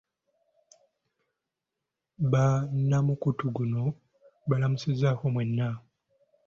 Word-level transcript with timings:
Bannamukutu 2.31 3.45
guno 3.55 3.81
mbalamusizzaako 4.45 5.25
mwenna. 5.33 5.67